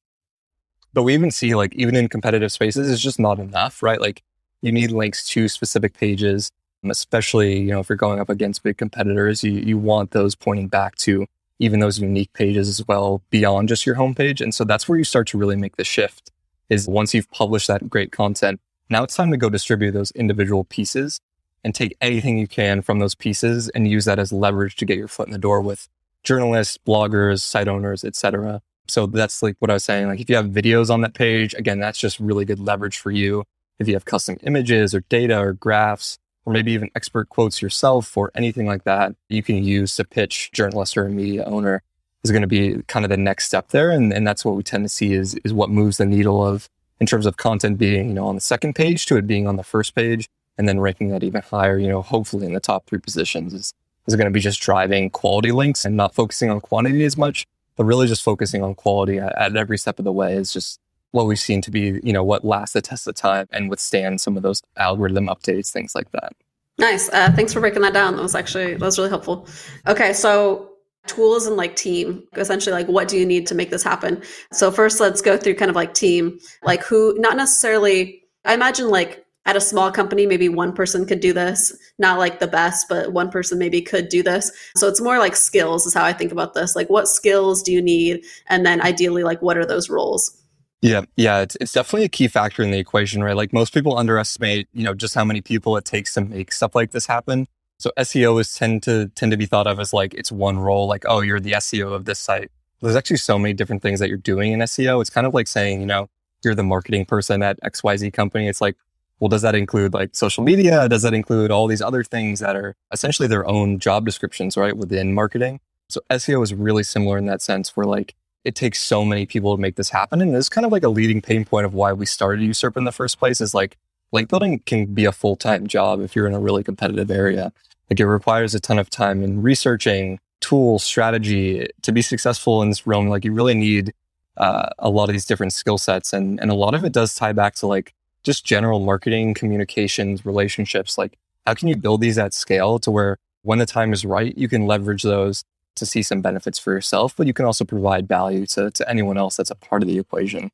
[0.94, 4.02] But we even see like even in competitive spaces, it's just not enough, right?
[4.02, 4.24] Like
[4.66, 6.52] you need links to specific pages,
[6.84, 10.34] um, especially, you know, if you're going up against big competitors, you, you want those
[10.34, 11.28] pointing back to
[11.60, 14.42] even those unique pages as well beyond just your homepage.
[14.42, 16.32] And so that's where you start to really make the shift
[16.68, 20.64] is once you've published that great content, now it's time to go distribute those individual
[20.64, 21.22] pieces
[21.64, 24.98] and take anything you can from those pieces and use that as leverage to get
[24.98, 25.88] your foot in the door with
[26.24, 28.64] journalists, bloggers, site owners, etc.
[28.88, 30.08] So that's like what I was saying.
[30.08, 33.12] Like if you have videos on that page, again, that's just really good leverage for
[33.12, 33.46] you
[33.80, 38.16] if you have custom images or data or graphs, or maybe even expert quotes yourself
[38.16, 41.82] or anything like that, you can use to pitch journalist or a media owner
[42.24, 43.92] is going to be kind of the next step there.
[43.92, 46.70] And, and that's what we tend to see is, is what moves the needle of
[47.00, 49.58] in terms of content being, you know, on the second page to it being on
[49.58, 52.86] the first page and then ranking that even higher, you know, hopefully in the top
[52.86, 53.74] three positions is,
[54.08, 57.46] is going to be just driving quality links and not focusing on quantity as much,
[57.76, 60.80] but really just focusing on quality at, at every step of the way is just
[61.16, 64.20] what we've seen to be, you know, what lasts the test of time and withstand
[64.20, 66.34] some of those algorithm updates, things like that.
[66.78, 67.08] Nice.
[67.10, 68.18] Uh, thanks for breaking that down.
[68.18, 69.48] That was actually that was really helpful.
[69.88, 70.74] Okay, so
[71.08, 74.20] tools and like team essentially like what do you need to make this happen
[74.52, 78.90] so first let's go through kind of like team like who not necessarily i imagine
[78.90, 82.90] like at a small company maybe one person could do this not like the best
[82.90, 86.12] but one person maybe could do this so it's more like skills is how i
[86.12, 89.66] think about this like what skills do you need and then ideally like what are
[89.66, 90.42] those roles
[90.82, 93.36] yeah, yeah, it's, it's definitely a key factor in the equation, right?
[93.36, 96.76] Like most people underestimate, you know, just how many people it takes to make stuff
[96.76, 97.48] like this happen.
[97.78, 100.88] So SEO is tend to tend to be thought of as like it's one role,
[100.88, 102.52] like oh, you're the SEO of this site.
[102.82, 105.02] There's actually so many different things that you're doing in SEO.
[105.02, 106.08] It's kind of like saying, you know,
[106.44, 108.48] you're the marketing person at XYZ company.
[108.48, 108.76] It's like,
[109.20, 110.88] well, does that include like social media?
[110.88, 114.78] Does that include all these other things that are essentially their own job descriptions, right,
[114.78, 115.60] within marketing?
[115.90, 119.56] So SEO is really similar in that sense where like it takes so many people
[119.56, 120.22] to make this happen.
[120.22, 122.84] And it's kind of like a leading pain point of why we started uSERP in
[122.84, 123.76] the first place is like
[124.12, 127.52] link building can be a full time job if you're in a really competitive area.
[127.90, 132.70] Like it requires a ton of time in researching tools, strategy to be successful in
[132.70, 133.08] this realm.
[133.08, 133.94] Like you really need
[134.38, 136.14] uh, a lot of these different skill sets.
[136.14, 140.24] And, and a lot of it does tie back to like just general marketing, communications,
[140.24, 141.00] relationships.
[141.00, 144.38] Like how can you build these at scale to where when the time is right,
[144.38, 145.44] you can leverage those
[145.76, 149.18] to see some benefits for yourself, but you can also provide value to, to anyone
[149.18, 150.52] else that's a part of the equation.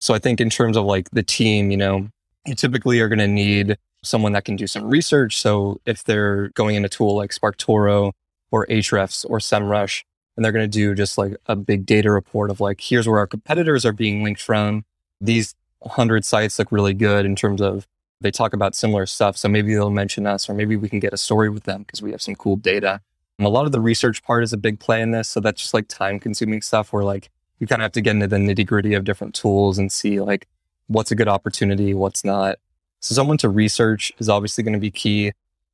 [0.00, 2.08] So I think in terms of like the team, you know,
[2.46, 5.40] you typically are going to need someone that can do some research.
[5.40, 8.12] So if they're going in a tool like SparkToro
[8.50, 10.02] or Ahrefs or SEMrush,
[10.36, 13.18] and they're going to do just like a big data report of like, here's where
[13.18, 14.84] our competitors are being linked from.
[15.20, 17.86] These 100 sites look really good in terms of
[18.20, 19.36] they talk about similar stuff.
[19.36, 22.02] So maybe they'll mention us or maybe we can get a story with them because
[22.02, 23.00] we have some cool data.
[23.38, 25.28] A lot of the research part is a big play in this.
[25.28, 28.12] So that's just like time consuming stuff where like you kind of have to get
[28.12, 30.46] into the nitty gritty of different tools and see like
[30.86, 32.58] what's a good opportunity, what's not.
[33.00, 35.32] So someone to research is obviously going to be key.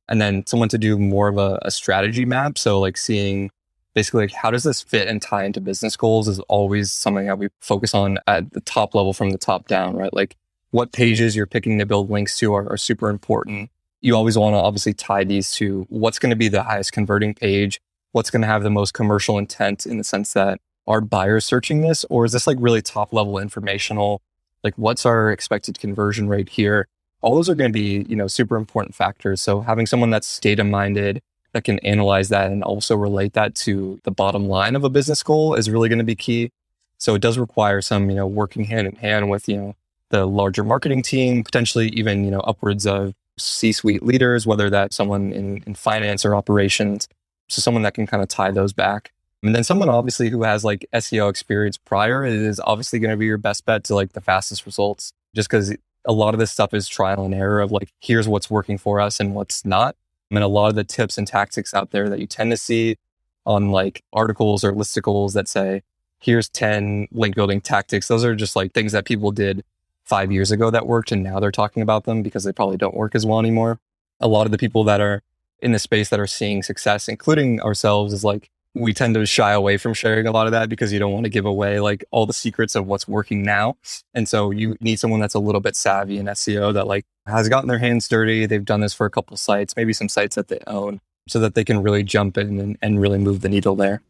[0.09, 2.57] And then someone to do more of a, a strategy map.
[2.57, 3.51] So like seeing
[3.93, 7.37] basically like how does this fit and tie into business goals is always something that
[7.37, 10.13] we focus on at the top level from the top down, right?
[10.13, 10.35] Like
[10.71, 13.69] what pages you're picking to build links to are, are super important
[14.01, 17.33] you always want to obviously tie these to what's going to be the highest converting
[17.33, 17.79] page,
[18.11, 21.81] what's going to have the most commercial intent in the sense that are buyers searching
[21.81, 24.21] this, or is this like really top level informational?
[24.63, 26.87] Like what's our expected conversion rate here?
[27.21, 29.41] All those are going to be, you know, super important factors.
[29.41, 31.21] So having someone that's data minded
[31.53, 35.21] that can analyze that and also relate that to the bottom line of a business
[35.21, 36.51] goal is really going to be key.
[36.97, 39.75] So it does require some, you know, working hand in hand with, you know,
[40.09, 44.95] the larger marketing team, potentially even, you know, upwards of C suite leaders, whether that's
[44.95, 47.07] someone in, in finance or operations.
[47.49, 49.11] So someone that can kind of tie those back.
[49.43, 53.25] And then someone obviously who has like SEO experience prior is obviously going to be
[53.25, 56.73] your best bet to like the fastest results, just because a lot of this stuff
[56.73, 59.95] is trial and error of like, here's what's working for us and what's not.
[60.29, 62.57] I mean, a lot of the tips and tactics out there that you tend to
[62.57, 62.97] see
[63.45, 65.81] on like articles or listicles that say,
[66.19, 68.07] here's 10 link building tactics.
[68.07, 69.63] Those are just like things that people did
[70.11, 72.93] five years ago that worked and now they're talking about them because they probably don't
[72.93, 73.79] work as well anymore.
[74.19, 75.21] A lot of the people that are
[75.61, 79.53] in the space that are seeing success, including ourselves, is like we tend to shy
[79.53, 82.03] away from sharing a lot of that because you don't want to give away like
[82.11, 83.77] all the secrets of what's working now.
[84.13, 87.47] And so you need someone that's a little bit savvy in SEO that like has
[87.47, 88.45] gotten their hands dirty.
[88.45, 91.55] They've done this for a couple sites, maybe some sites that they own so that
[91.55, 94.01] they can really jump in and, and really move the needle there.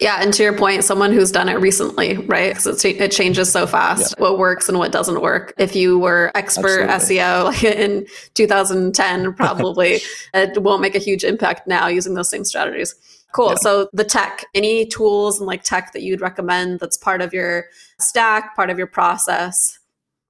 [0.00, 2.54] Yeah, and to your point, someone who's done it recently, right?
[2.54, 4.22] Because it, it, changes so fast, yeah.
[4.22, 5.52] what works and what doesn't work.
[5.58, 7.16] If you were expert Absolutely.
[7.18, 10.00] SEO like in 2010, probably
[10.32, 12.94] it won't make a huge impact now using those same strategies.
[13.32, 13.50] Cool.
[13.50, 13.56] Yeah.
[13.56, 17.66] So the tech, any tools and like tech that you'd recommend that's part of your
[17.98, 19.78] stack, part of your process?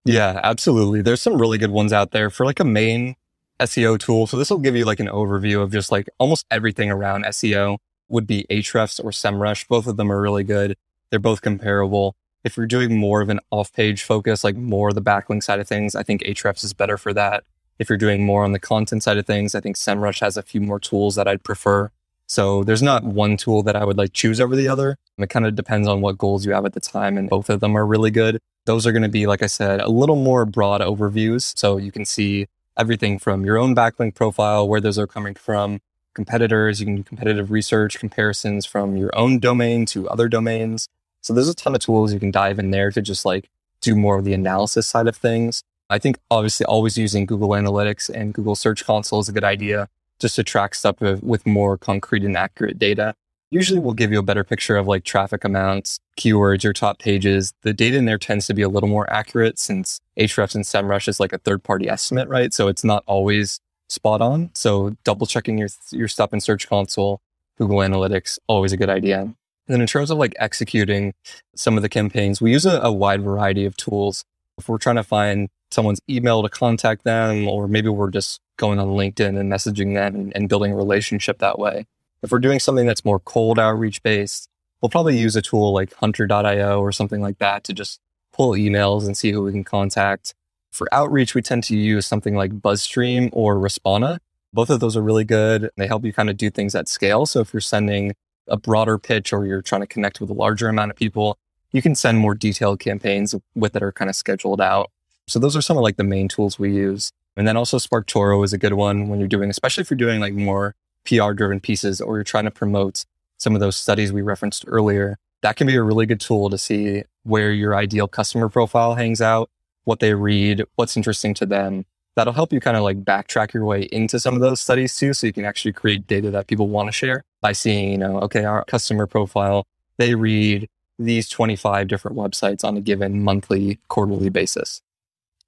[0.04, 1.00] Yeah, absolutely.
[1.00, 3.14] There's some really good ones out there for like a main
[3.60, 4.26] SEO tool.
[4.26, 7.78] So this will give you like an overview of just like almost everything around SEO
[8.10, 9.68] would be Ahrefs or SEMrush.
[9.68, 10.76] Both of them are really good.
[11.10, 12.16] They're both comparable.
[12.44, 15.68] If you're doing more of an off page focus, like more the backlink side of
[15.68, 17.44] things, I think Ahrefs is better for that.
[17.78, 20.42] If you're doing more on the content side of things, I think SEMrush has a
[20.42, 21.90] few more tools that I'd prefer.
[22.26, 24.96] So there's not one tool that I would like choose over the other.
[25.18, 27.18] It kind of depends on what goals you have at the time.
[27.18, 28.38] And both of them are really good.
[28.66, 31.58] Those are going to be, like I said, a little more broad overviews.
[31.58, 32.46] So you can see
[32.76, 35.80] everything from your own backlink profile, where those are coming from,
[36.20, 36.80] competitors.
[36.80, 40.86] You can do competitive research, comparisons from your own domain to other domains.
[41.22, 43.48] So there's a ton of tools you can dive in there to just like
[43.80, 45.62] do more of the analysis side of things.
[45.88, 49.88] I think obviously always using Google Analytics and Google Search Console is a good idea
[50.18, 53.14] just to track stuff with more concrete and accurate data.
[53.50, 57.52] usually will give you a better picture of like traffic amounts, keywords, your top pages.
[57.62, 61.08] The data in there tends to be a little more accurate since Ahrefs and SEMrush
[61.08, 62.52] is like a third party estimate, right?
[62.52, 63.58] So it's not always
[63.90, 64.50] spot on.
[64.54, 67.20] So double checking your, your stuff in Search Console,
[67.58, 69.20] Google Analytics, always a good idea.
[69.20, 69.34] And
[69.66, 71.12] then in terms of like executing
[71.54, 74.24] some of the campaigns, we use a, a wide variety of tools.
[74.58, 78.78] If we're trying to find someone's email to contact them, or maybe we're just going
[78.78, 81.86] on LinkedIn and messaging them and, and building a relationship that way.
[82.22, 84.48] If we're doing something that's more cold outreach based,
[84.80, 88.00] we'll probably use a tool like hunter.io or something like that to just
[88.32, 90.34] pull emails and see who we can contact.
[90.70, 94.18] For outreach, we tend to use something like BuzzStream or Respona.
[94.52, 95.70] Both of those are really good.
[95.76, 97.26] They help you kind of do things at scale.
[97.26, 98.14] So if you're sending
[98.48, 101.38] a broader pitch or you're trying to connect with a larger amount of people,
[101.72, 104.90] you can send more detailed campaigns with that are kind of scheduled out.
[105.28, 107.12] So those are some of like the main tools we use.
[107.36, 110.20] And then also SparkToro is a good one when you're doing, especially if you're doing
[110.20, 113.04] like more PR driven pieces or you're trying to promote
[113.38, 115.16] some of those studies we referenced earlier.
[115.42, 119.22] That can be a really good tool to see where your ideal customer profile hangs
[119.22, 119.48] out,
[119.84, 121.84] what they read, what's interesting to them.
[122.16, 125.14] That'll help you kind of like backtrack your way into some of those studies too.
[125.14, 128.18] So you can actually create data that people want to share by seeing, you know,
[128.20, 129.66] okay, our customer profile,
[129.96, 134.82] they read these 25 different websites on a given monthly, quarterly basis.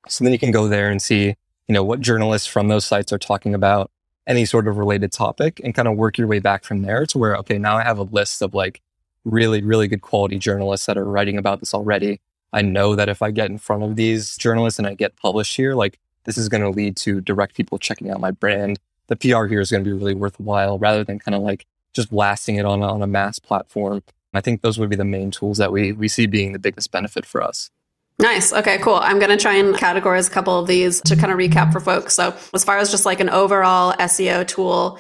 [0.09, 1.35] So then you can go there and see,
[1.69, 3.91] you know, what journalists from those sites are talking about
[4.27, 7.19] any sort of related topic and kind of work your way back from there to
[7.19, 8.81] where, okay, now I have a list of like
[9.25, 12.21] really, really good quality journalists that are writing about this already.
[12.53, 15.57] I know that if I get in front of these journalists and I get published
[15.57, 18.79] here, like this is going to lead to direct people checking out my brand.
[19.09, 22.11] The PR here is going to be really worthwhile rather than kind of like just
[22.11, 24.03] blasting it on, on a mass platform.
[24.35, 26.91] I think those would be the main tools that we, we see being the biggest
[26.91, 27.71] benefit for us.
[28.19, 28.53] Nice.
[28.53, 28.95] Okay, cool.
[28.95, 31.81] I'm going to try and categorize a couple of these to kind of recap for
[31.81, 32.15] folks.
[32.15, 34.99] So, as far as just like an overall SEO tool,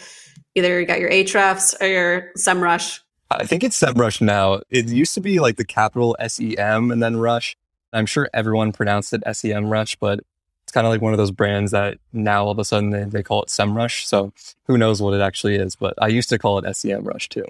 [0.54, 3.00] either you got your Ahrefs or your SEMrush.
[3.40, 4.60] I think it's SEMrush now.
[4.70, 7.56] It used to be like the capital S E M and then Rush.
[7.92, 10.20] I'm sure everyone pronounced it S E M Rush, but
[10.62, 13.04] it's kind of like one of those brands that now all of a sudden they,
[13.04, 14.04] they call it SEMrush.
[14.06, 14.32] So
[14.66, 17.04] who knows what it actually is, but I used to call it S E M
[17.04, 17.44] Rush too.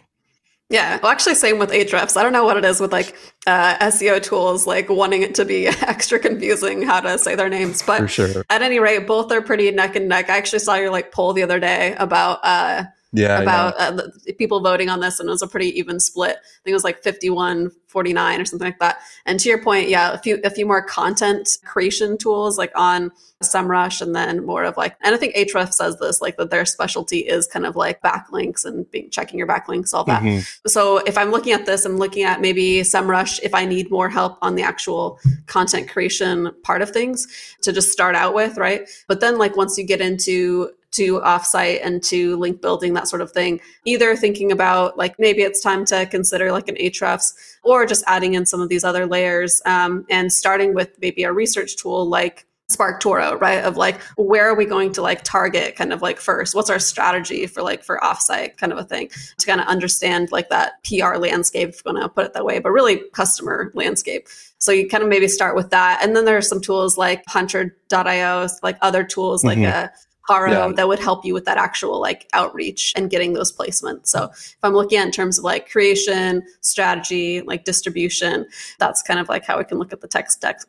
[0.73, 2.17] Yeah, well, actually, same with Ahrefs.
[2.17, 3.15] I don't know what it is with like
[3.47, 7.83] uh, SEO tools, like wanting it to be extra confusing how to say their names.
[7.83, 8.47] But sure.
[8.49, 10.31] at any rate, both are pretty neck and neck.
[10.31, 14.35] I actually saw your like poll the other day about uh, yeah, about uh, the
[14.39, 16.37] people voting on this, and it was a pretty even split.
[16.37, 19.01] I think it was like 51 49 or something like that.
[19.27, 23.13] And to your point, yeah, a few a few more content creation tools like on
[23.43, 26.65] SEMrush, and then more of like, and I think Ahrefs says this, like that their
[26.65, 30.23] specialty is kind of like backlinks and being checking your backlinks, all that.
[30.23, 30.69] Mm-hmm.
[30.69, 34.09] So if I'm looking at this, I'm looking at maybe SEMrush if I need more
[34.09, 37.27] help on the actual content creation part of things
[37.63, 38.89] to just start out with, right?
[39.07, 43.23] But then like once you get into to offsite and to link building, that sort
[43.23, 43.61] of thing.
[43.85, 48.35] Either thinking about like maybe it's time to consider like an Ahrefs or just adding
[48.35, 52.47] in some of these other layers um, and starting with maybe a research tool like
[52.73, 53.63] Spark Toro, right?
[53.63, 56.55] Of like, where are we going to like target kind of like first?
[56.55, 60.33] What's our strategy for like for offsite kind of a thing to kind of understand
[60.33, 63.71] like that PR landscape, if you want to put it that way, but really customer
[63.75, 64.27] landscape.
[64.59, 66.01] So you kind of maybe start with that.
[66.03, 69.63] And then there are some tools like hunter.io, like other tools mm-hmm.
[69.63, 69.93] like a
[70.29, 70.73] Haro yeah.
[70.77, 74.09] that would help you with that actual like outreach and getting those placements.
[74.09, 78.47] So if I'm looking at in terms of like creation, strategy, like distribution,
[78.79, 80.61] that's kind of like how we can look at the tech stack.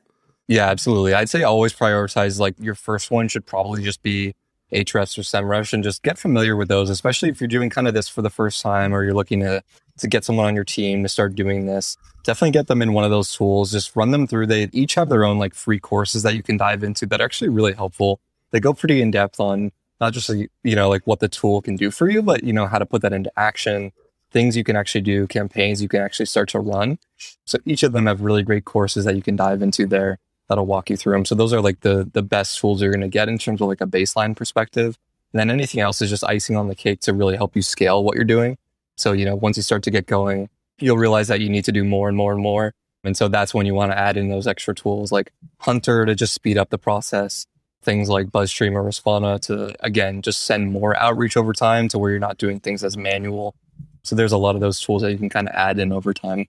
[0.48, 1.13] Yeah, absolutely.
[1.13, 4.34] I'd say always prioritize like your first one should probably just be
[4.74, 7.94] Ahrefs or SEMrush and just get familiar with those, especially if you're doing kind of
[7.94, 9.63] this for the first time or you're looking to
[10.00, 11.96] to get someone on your team to start doing this.
[12.24, 13.72] Definitely get them in one of those tools.
[13.72, 14.48] Just run them through.
[14.48, 17.26] They each have their own like free courses that you can dive into that are
[17.26, 18.20] actually really helpful
[18.54, 21.76] they go pretty in depth on not just you know like what the tool can
[21.76, 23.92] do for you, but you know how to put that into action,
[24.32, 26.98] things you can actually do, campaigns you can actually start to run.
[27.46, 30.66] So each of them have really great courses that you can dive into there that'll
[30.66, 31.26] walk you through them.
[31.26, 33.68] So those are like the the best tools you're going to get in terms of
[33.68, 34.98] like a baseline perspective.
[35.34, 38.04] And then anything else is just icing on the cake to really help you scale
[38.04, 38.58] what you're doing.
[38.96, 41.72] So, you know, once you start to get going, you'll realize that you need to
[41.72, 42.75] do more and more and more.
[43.04, 46.15] And so that's when you want to add in those extra tools like Hunter to
[46.15, 47.48] just speed up the process,
[47.84, 52.12] things like BuzzStream or Respona to, again, just send more outreach over time to where
[52.12, 53.56] you're not doing things as manual.
[54.04, 56.13] So there's a lot of those tools that you can kind of add in over
[56.13, 56.48] time.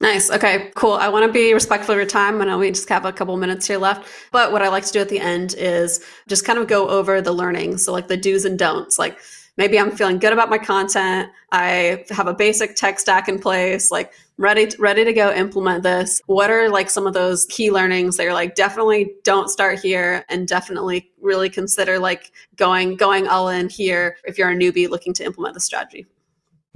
[0.00, 0.30] Nice.
[0.30, 0.92] Okay, cool.
[0.92, 2.40] I want to be respectful of your time.
[2.42, 4.06] I know we just have a couple minutes here left.
[4.30, 7.22] But what I like to do at the end is just kind of go over
[7.22, 7.78] the learning.
[7.78, 8.98] So, like the do's and don'ts.
[8.98, 9.18] Like
[9.56, 11.30] maybe I'm feeling good about my content.
[11.52, 13.90] I have a basic tech stack in place.
[13.90, 17.70] Like ready to, ready to go implement this what are like some of those key
[17.70, 23.26] learnings that you're like definitely don't start here and definitely really consider like going going
[23.26, 26.04] all in here if you're a newbie looking to implement the strategy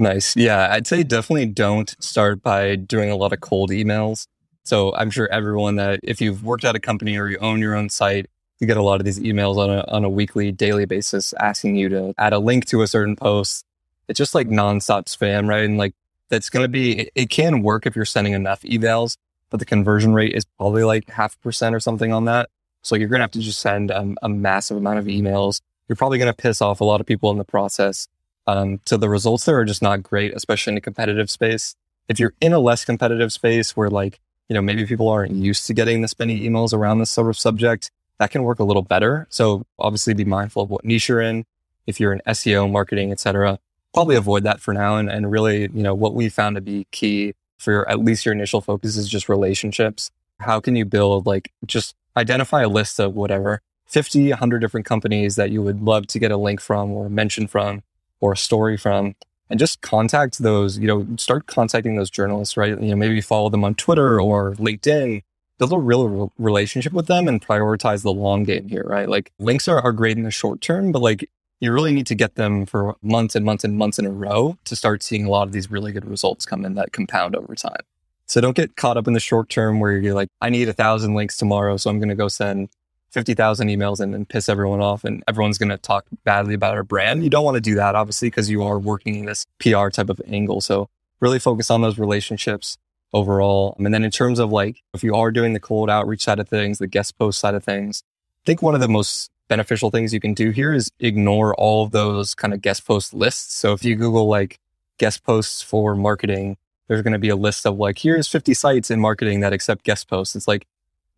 [0.00, 0.34] Nice.
[0.34, 4.26] Yeah, I'd say definitely don't start by doing a lot of cold emails.
[4.64, 7.74] So I'm sure everyone that if you've worked at a company or you own your
[7.74, 8.26] own site,
[8.60, 11.76] you get a lot of these emails on a on a weekly, daily basis asking
[11.76, 13.64] you to add a link to a certain post.
[14.06, 15.64] It's just like nonstop spam, right?
[15.64, 15.94] And like
[16.28, 19.16] that's going to be it, it can work if you're sending enough emails,
[19.48, 22.50] but the conversion rate is probably like half percent or something on that.
[22.82, 25.60] So you're going to have to just send um, a massive amount of emails.
[25.88, 28.08] You're probably going to piss off a lot of people in the process.
[28.46, 31.74] Um, so the results there are just not great, especially in a competitive space.
[32.08, 35.66] If you're in a less competitive space where like, you know, maybe people aren't used
[35.66, 37.90] to getting this many emails around this sort of subject,
[38.20, 39.26] that can work a little better.
[39.30, 41.46] So obviously be mindful of what niche you're in.
[41.86, 43.58] If you're in SEO, marketing, etc.,
[43.94, 44.98] probably avoid that for now.
[44.98, 48.34] And, and really, you know, what we found to be key for at least your
[48.34, 50.10] initial focus is just relationships.
[50.38, 55.36] How can you build like just identify a list of whatever 50, 100 different companies
[55.36, 57.82] that you would love to get a link from or a mention from
[58.20, 59.14] or a story from
[59.48, 62.78] and just contact those, you know, start contacting those journalists, right?
[62.78, 65.22] You know, maybe follow them on Twitter or LinkedIn,
[65.60, 69.08] build a real relationship with them and prioritize the long game here, right?
[69.08, 71.28] Like links are, are great in the short term, but like
[71.60, 74.56] you really need to get them for months and months and months in a row
[74.64, 77.54] to start seeing a lot of these really good results come in that compound over
[77.54, 77.82] time.
[78.24, 80.72] So don't get caught up in the short term where you're like, I need a
[80.72, 81.76] thousand links tomorrow.
[81.76, 82.70] So I'm going to go send
[83.10, 86.84] 50,000 emails and, then piss everyone off and everyone's going to talk badly about our
[86.84, 87.22] brand.
[87.22, 90.08] You don't want to do that, obviously, because you are working in this PR type
[90.08, 90.62] of angle.
[90.62, 90.88] So
[91.20, 92.78] really focus on those relationships
[93.12, 93.74] overall.
[93.78, 96.48] And then in terms of like, if you are doing the cold outreach side of
[96.48, 98.02] things, the guest post side of things,
[98.44, 101.84] I think one of the most beneficial things you can do here is ignore all
[101.84, 103.54] of those kind of guest post lists.
[103.54, 104.58] So if you Google like
[104.98, 106.56] guest posts for marketing,
[106.86, 109.84] there's going to be a list of like, here's 50 sites in marketing that accept
[109.84, 110.36] guest posts.
[110.36, 110.66] It's like,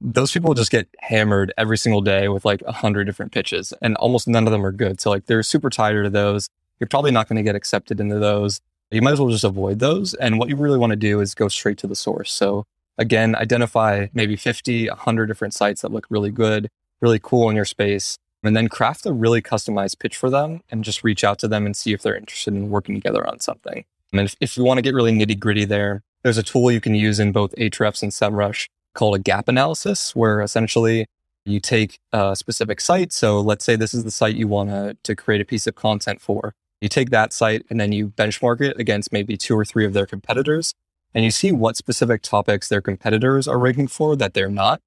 [0.03, 3.95] those people just get hammered every single day with like a hundred different pitches and
[3.97, 5.01] almost none of them are good.
[5.01, 6.49] So like they're super tired of those.
[6.81, 8.61] You're probably not going to get accepted into those.
[8.93, 10.15] You might as well just avoid those.
[10.15, 12.31] And what you really want to do is go straight to the source.
[12.31, 12.65] So
[12.99, 16.69] again, identify maybe 50, 100 different sites that look really good,
[17.01, 20.85] really cool in your space, and then craft a really customized pitch for them and
[20.85, 23.85] just reach out to them and see if they're interested in working together on something.
[24.13, 26.81] And if, if you want to get really nitty gritty there, there's a tool you
[26.81, 31.07] can use in both Ahrefs and SEMrush called a gap analysis, where essentially
[31.45, 33.13] you take a specific site.
[33.13, 35.75] So let's say this is the site you want to, to create a piece of
[35.75, 36.55] content for.
[36.83, 39.93] You take that site and then you benchmark it against maybe two or three of
[39.93, 40.75] their competitors
[41.15, 44.81] and you see what specific topics their competitors are ranking for that they're not.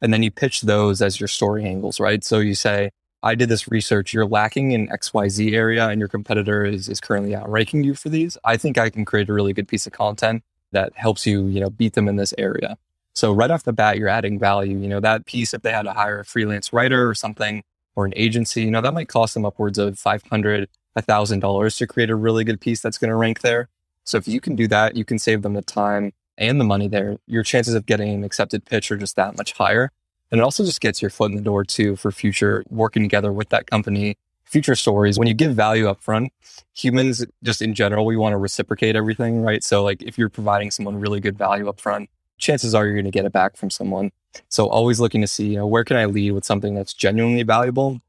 [0.00, 2.24] And then you pitch those as your story angles, right?
[2.24, 2.92] So you say,
[3.22, 4.14] I did this research.
[4.14, 8.38] You're lacking in XYZ area and your competitor is, is currently outranking you for these.
[8.42, 10.42] I think I can create a really good piece of content
[10.72, 12.78] that helps you, you know, beat them in this area.
[13.14, 14.78] So right off the bat, you're adding value.
[14.78, 17.62] You know, that piece, if they had to hire a freelance writer or something
[17.94, 22.10] or an agency, you know, that might cost them upwards of 500, $1,000 to create
[22.10, 23.68] a really good piece that's going to rank there.
[24.04, 26.88] So if you can do that, you can save them the time and the money
[26.88, 27.16] there.
[27.26, 29.90] Your chances of getting an accepted pitch are just that much higher.
[30.30, 33.32] And it also just gets your foot in the door too for future working together
[33.32, 35.18] with that company, future stories.
[35.18, 36.32] When you give value up front,
[36.74, 39.62] humans just in general, we want to reciprocate everything, right?
[39.62, 43.04] So like if you're providing someone really good value up front, chances are you're going
[43.04, 44.10] to get it back from someone.
[44.48, 47.44] So always looking to see, you know, where can I lead with something that's genuinely
[47.44, 48.00] valuable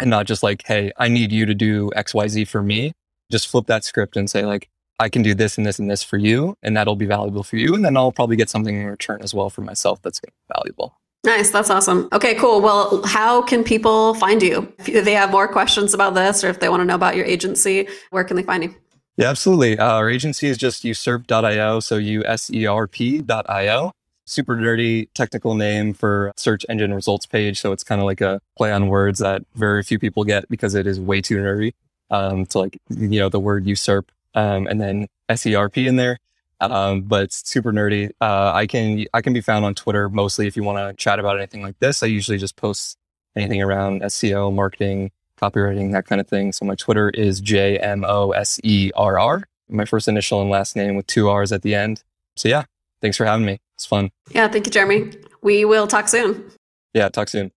[0.00, 2.92] and not just like, Hey, I need you to do X, Y, Z for me.
[3.30, 4.68] Just flip that script and say like,
[4.98, 7.56] I can do this and this and this for you, and that'll be valuable for
[7.56, 7.74] you.
[7.74, 10.20] And then I'll probably get something in return as well for myself that's
[10.54, 10.96] valuable.
[11.24, 11.50] Nice.
[11.50, 12.08] That's awesome.
[12.12, 12.60] Okay, cool.
[12.60, 14.72] Well, how can people find you?
[14.86, 17.24] If they have more questions about this or if they want to know about your
[17.24, 18.74] agency, where can they find you?
[19.16, 19.76] Yeah, absolutely.
[19.78, 21.80] Uh, our agency is just uSERP.io.
[21.80, 23.92] So U-S-E-R-P.io.
[24.26, 27.60] Super nerdy technical name for search engine results page.
[27.60, 30.74] So it's kind of like a play on words that very few people get because
[30.74, 31.74] it is way too nerdy.
[32.10, 36.18] Um, to like, you know, the word usurp, um, and then SERP in there.
[36.60, 38.10] Um, but it's super nerdy.
[38.20, 41.18] Uh, I can, I can be found on Twitter mostly if you want to chat
[41.18, 42.02] about anything like this.
[42.02, 42.96] I usually just post
[43.34, 46.52] anything around SEO, marketing, copywriting, that kind of thing.
[46.52, 50.50] So my Twitter is J M O S E R R, my first initial and
[50.50, 52.02] last name with two R's at the end.
[52.36, 52.64] So yeah,
[53.00, 53.58] thanks for having me.
[53.76, 54.10] It's fun.
[54.30, 55.12] Yeah, thank you, Jeremy.
[55.42, 56.50] We will talk soon.
[56.94, 57.52] Yeah, talk soon.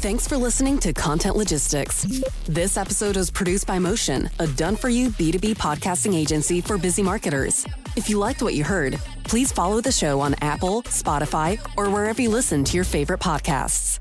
[0.00, 2.06] Thanks for listening to Content Logistics.
[2.44, 7.02] This episode is produced by Motion, a done for you B2B podcasting agency for busy
[7.02, 7.66] marketers.
[7.96, 12.22] If you liked what you heard, please follow the show on Apple, Spotify, or wherever
[12.22, 13.98] you listen to your favorite podcasts.